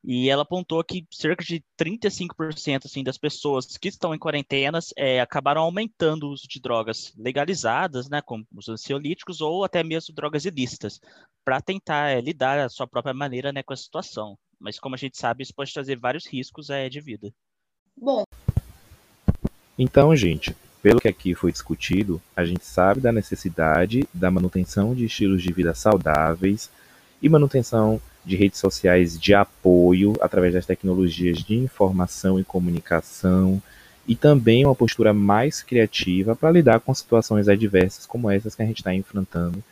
e 0.04 0.28
ela 0.28 0.42
apontou 0.42 0.84
que 0.84 1.06
cerca 1.10 1.42
de 1.42 1.64
35% 1.80 2.84
assim, 2.84 3.02
das 3.02 3.16
pessoas 3.16 3.78
que 3.78 3.88
estão 3.88 4.14
em 4.14 4.18
quarentenas 4.18 4.92
é, 4.94 5.22
acabaram 5.22 5.62
aumentando 5.62 6.28
o 6.28 6.32
uso 6.32 6.46
de 6.46 6.60
drogas 6.60 7.14
legalizadas, 7.16 8.10
né, 8.10 8.20
como 8.20 8.46
os 8.54 8.68
ansiolíticos 8.68 9.40
ou 9.40 9.64
até 9.64 9.82
mesmo 9.82 10.14
drogas 10.14 10.44
ilícitas, 10.44 11.00
para 11.42 11.62
tentar 11.62 12.10
é, 12.10 12.20
lidar 12.20 12.58
a 12.58 12.68
sua 12.68 12.86
própria 12.86 13.14
maneira 13.14 13.50
né, 13.50 13.62
com 13.62 13.72
a 13.72 13.76
situação. 13.76 14.38
Mas 14.60 14.78
como 14.78 14.96
a 14.96 14.98
gente 14.98 15.16
sabe, 15.16 15.42
isso 15.42 15.54
pode 15.54 15.72
trazer 15.72 15.98
vários 15.98 16.26
riscos 16.26 16.68
é, 16.68 16.90
de 16.90 17.00
vida. 17.00 17.32
Bom, 17.96 18.24
então, 19.78 20.14
gente, 20.14 20.54
pelo 20.82 21.00
que 21.00 21.08
aqui 21.08 21.34
foi 21.34 21.52
discutido, 21.52 22.20
a 22.36 22.44
gente 22.44 22.64
sabe 22.64 23.00
da 23.00 23.12
necessidade 23.12 24.06
da 24.12 24.30
manutenção 24.30 24.94
de 24.94 25.04
estilos 25.04 25.42
de 25.42 25.52
vida 25.52 25.74
saudáveis 25.74 26.70
e 27.22 27.28
manutenção 27.28 28.00
de 28.24 28.36
redes 28.36 28.58
sociais 28.58 29.18
de 29.18 29.34
apoio 29.34 30.14
através 30.20 30.54
das 30.54 30.66
tecnologias 30.66 31.38
de 31.38 31.54
informação 31.54 32.38
e 32.38 32.44
comunicação 32.44 33.62
e 34.06 34.16
também 34.16 34.64
uma 34.64 34.74
postura 34.74 35.12
mais 35.12 35.62
criativa 35.62 36.34
para 36.34 36.50
lidar 36.50 36.80
com 36.80 36.92
situações 36.92 37.48
adversas 37.48 38.06
como 38.06 38.30
essas 38.30 38.54
que 38.54 38.62
a 38.62 38.66
gente 38.66 38.78
está 38.78 38.94
enfrentando 38.94 39.62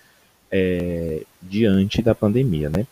é, 0.51 1.23
diante 1.43 2.03
da 2.03 2.15
pandemia, 2.15 2.71
né? 2.71 2.87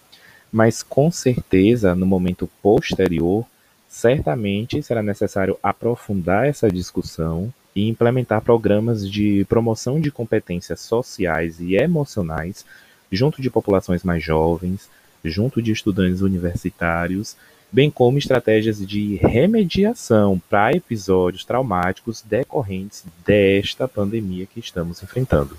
Mas 0.51 0.83
com 0.83 1.11
certeza, 1.11 1.95
no 1.95 2.07
momento 2.07 2.49
posterior, 2.63 3.47
certamente 3.89 4.83
será 4.83 5.03
necessário 5.03 5.59
aprofundar 5.63 6.47
essa 6.47 6.71
discussão 6.71 7.53
e 7.75 7.89
implementar 7.89 8.43
programas 8.43 9.09
de 9.09 9.45
promoção 9.49 10.01
de 10.01 10.11
competências 10.11 10.81
sociais 10.81 11.61
e 11.61 11.75
emocionais 11.77 12.65
junto 13.11 13.41
de 13.41 13.49
populações 13.51 14.05
mais 14.05 14.23
jovens, 14.23 14.89
junto 15.25 15.63
de 15.63 15.73
estudantes 15.73 16.21
universitários, 16.21 17.37
bem 17.71 17.91
como 17.91 18.19
estratégias 18.19 18.87
de 18.87 19.17
remediação 19.17 20.41
para 20.49 20.77
episódios 20.77 21.45
traumáticos 21.45 22.23
decorrentes 22.23 23.05
desta 23.25 23.87
pandemia 23.87 24.47
que 24.47 24.61
estamos 24.61 25.03
enfrentando. 25.03 25.57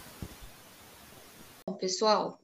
Pessoal, 1.80 2.40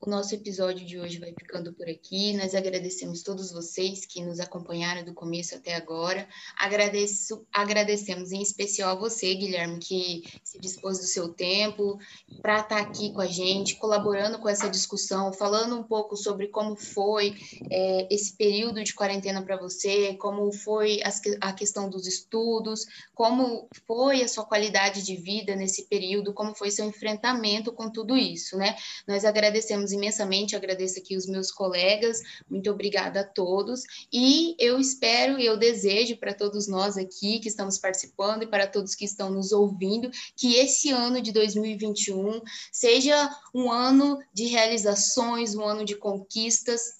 o 0.00 0.08
nosso 0.08 0.34
episódio 0.34 0.86
de 0.86 0.98
hoje 0.98 1.18
vai 1.18 1.32
ficando 1.32 1.72
por 1.72 1.88
aqui. 1.88 2.32
Nós 2.36 2.54
agradecemos 2.54 3.22
todos 3.22 3.50
vocês 3.50 4.06
que 4.06 4.24
nos 4.24 4.38
acompanharam 4.40 5.04
do 5.04 5.12
começo 5.12 5.54
até 5.54 5.74
agora. 5.74 6.28
Agradeço, 6.56 7.46
agradecemos 7.52 8.32
em 8.32 8.40
especial 8.40 8.92
a 8.92 9.00
você, 9.00 9.34
Guilherme, 9.34 9.78
que 9.78 10.22
se 10.44 10.58
dispôs 10.58 10.98
do 10.98 11.04
seu 11.04 11.28
tempo 11.30 11.98
para 12.40 12.60
estar 12.60 12.68
tá 12.68 12.80
aqui 12.80 13.12
com 13.12 13.20
a 13.20 13.26
gente, 13.26 13.76
colaborando 13.76 14.38
com 14.38 14.48
essa 14.48 14.68
discussão, 14.68 15.32
falando 15.32 15.76
um 15.76 15.82
pouco 15.82 16.16
sobre 16.16 16.48
como 16.48 16.76
foi 16.76 17.34
é, 17.70 18.14
esse 18.14 18.36
período 18.36 18.82
de 18.82 18.94
quarentena 18.94 19.42
para 19.42 19.56
você, 19.56 20.14
como 20.14 20.52
foi 20.52 21.00
as, 21.02 21.20
a 21.40 21.52
questão 21.52 21.90
dos 21.90 22.06
estudos, 22.06 22.86
como 23.14 23.68
foi 23.86 24.22
a 24.22 24.28
sua 24.28 24.44
qualidade 24.44 25.02
de 25.02 25.16
vida 25.16 25.56
nesse 25.56 25.86
período, 25.88 26.32
como 26.32 26.54
foi 26.54 26.70
seu 26.70 26.86
enfrentamento 26.86 27.72
com 27.72 27.90
tudo 27.90 28.16
isso, 28.16 28.56
né? 28.56 28.76
Nós 29.06 29.24
agradecemos 29.24 29.87
agradecemos 29.88 29.92
imensamente, 29.92 30.56
agradeço 30.56 30.98
aqui 30.98 31.16
os 31.16 31.26
meus 31.26 31.50
colegas, 31.50 32.20
muito 32.48 32.70
obrigada 32.70 33.20
a 33.20 33.24
todos, 33.24 33.82
e 34.12 34.54
eu 34.58 34.78
espero 34.78 35.38
e 35.38 35.46
eu 35.46 35.56
desejo 35.56 36.16
para 36.16 36.34
todos 36.34 36.68
nós 36.68 36.96
aqui 36.96 37.38
que 37.40 37.48
estamos 37.48 37.78
participando 37.78 38.42
e 38.42 38.46
para 38.46 38.66
todos 38.66 38.94
que 38.94 39.04
estão 39.04 39.30
nos 39.30 39.52
ouvindo, 39.52 40.10
que 40.36 40.54
esse 40.56 40.90
ano 40.90 41.20
de 41.20 41.32
2021 41.32 42.40
seja 42.72 43.30
um 43.54 43.70
ano 43.70 44.18
de 44.32 44.46
realizações, 44.46 45.54
um 45.54 45.64
ano 45.64 45.84
de 45.84 45.96
conquistas, 45.96 46.98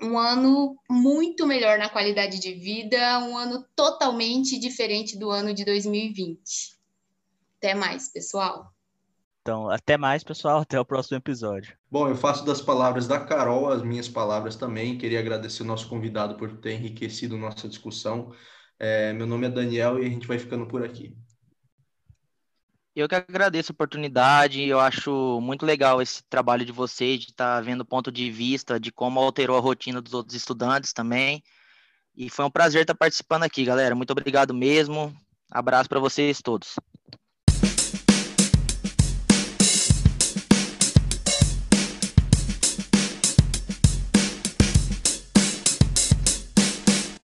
um 0.00 0.16
ano 0.16 0.76
muito 0.88 1.46
melhor 1.46 1.78
na 1.78 1.88
qualidade 1.88 2.38
de 2.38 2.54
vida, 2.54 3.18
um 3.20 3.36
ano 3.36 3.64
totalmente 3.74 4.58
diferente 4.58 5.18
do 5.18 5.30
ano 5.30 5.52
de 5.52 5.64
2020. 5.64 6.78
Até 7.56 7.74
mais, 7.74 8.08
pessoal. 8.08 8.72
Então, 9.48 9.70
até 9.70 9.96
mais, 9.96 10.22
pessoal. 10.22 10.60
Até 10.68 10.78
o 10.78 10.84
próximo 10.84 11.16
episódio. 11.16 11.74
Bom, 11.90 12.06
eu 12.06 12.14
faço 12.14 12.44
das 12.44 12.60
palavras 12.60 13.08
da 13.08 13.18
Carol 13.18 13.70
as 13.70 13.82
minhas 13.82 14.06
palavras 14.06 14.56
também. 14.56 14.98
Queria 14.98 15.20
agradecer 15.20 15.62
o 15.62 15.66
nosso 15.66 15.88
convidado 15.88 16.34
por 16.36 16.58
ter 16.58 16.72
enriquecido 16.72 17.38
nossa 17.38 17.66
discussão. 17.66 18.30
É, 18.78 19.10
meu 19.14 19.26
nome 19.26 19.46
é 19.46 19.48
Daniel 19.50 19.98
e 19.98 20.04
a 20.04 20.08
gente 20.10 20.26
vai 20.26 20.38
ficando 20.38 20.66
por 20.66 20.84
aqui. 20.84 21.16
Eu 22.94 23.08
que 23.08 23.14
agradeço 23.14 23.72
a 23.72 23.74
oportunidade. 23.74 24.62
Eu 24.62 24.80
acho 24.80 25.40
muito 25.40 25.64
legal 25.64 26.02
esse 26.02 26.22
trabalho 26.24 26.66
de 26.66 26.72
vocês, 26.72 27.18
de 27.20 27.30
estar 27.30 27.56
tá 27.56 27.60
vendo 27.62 27.80
o 27.80 27.86
ponto 27.86 28.12
de 28.12 28.30
vista 28.30 28.78
de 28.78 28.92
como 28.92 29.18
alterou 29.18 29.56
a 29.56 29.60
rotina 29.60 30.02
dos 30.02 30.12
outros 30.12 30.36
estudantes 30.36 30.92
também. 30.92 31.42
E 32.14 32.28
foi 32.28 32.44
um 32.44 32.50
prazer 32.50 32.82
estar 32.82 32.94
participando 32.94 33.44
aqui, 33.44 33.64
galera. 33.64 33.94
Muito 33.94 34.10
obrigado 34.10 34.52
mesmo. 34.52 35.16
Abraço 35.50 35.88
para 35.88 36.00
vocês 36.00 36.42
todos. 36.42 36.74